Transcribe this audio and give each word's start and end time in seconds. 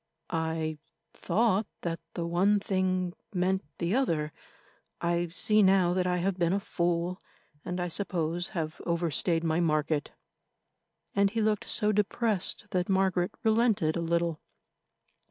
"I 0.31 0.79
thought 1.13 1.67
that 1.81 1.99
the 2.15 2.25
one 2.25 2.59
thing 2.59 3.13
meant 3.35 3.63
the 3.77 3.93
other; 3.93 4.33
I 4.99 5.27
see 5.27 5.61
now 5.61 5.93
that 5.93 6.07
I 6.07 6.17
have 6.17 6.39
been 6.39 6.53
a 6.53 6.59
fool, 6.59 7.19
and, 7.63 7.79
I 7.79 7.87
suppose, 7.87 8.47
have 8.57 8.81
overstayed 8.87 9.43
my 9.43 9.59
market," 9.59 10.09
and 11.15 11.29
he 11.29 11.39
looked 11.39 11.69
so 11.69 11.91
depressed 11.91 12.65
that 12.71 12.89
Margaret 12.89 13.35
relented 13.43 13.95
a 13.95 14.01
little. 14.01 14.41